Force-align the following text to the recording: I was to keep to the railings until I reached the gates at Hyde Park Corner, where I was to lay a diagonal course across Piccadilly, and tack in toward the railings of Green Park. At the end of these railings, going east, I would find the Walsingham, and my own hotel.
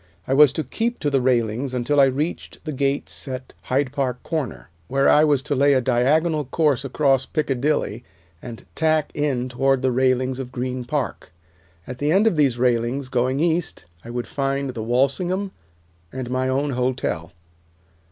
I 0.27 0.33
was 0.33 0.51
to 0.53 0.63
keep 0.63 0.97
to 1.01 1.11
the 1.11 1.21
railings 1.21 1.75
until 1.75 1.99
I 1.99 2.05
reached 2.05 2.65
the 2.65 2.71
gates 2.73 3.27
at 3.27 3.53
Hyde 3.65 3.91
Park 3.91 4.23
Corner, 4.23 4.71
where 4.87 5.07
I 5.07 5.23
was 5.23 5.43
to 5.43 5.53
lay 5.55 5.73
a 5.73 5.79
diagonal 5.79 6.43
course 6.45 6.83
across 6.83 7.27
Piccadilly, 7.27 8.03
and 8.41 8.65
tack 8.73 9.11
in 9.13 9.47
toward 9.47 9.83
the 9.83 9.91
railings 9.91 10.39
of 10.39 10.51
Green 10.51 10.85
Park. 10.85 11.31
At 11.85 11.99
the 11.99 12.11
end 12.11 12.25
of 12.25 12.35
these 12.35 12.57
railings, 12.57 13.09
going 13.09 13.39
east, 13.39 13.85
I 14.03 14.09
would 14.09 14.25
find 14.25 14.71
the 14.71 14.81
Walsingham, 14.81 15.51
and 16.11 16.31
my 16.31 16.49
own 16.49 16.71
hotel. 16.71 17.31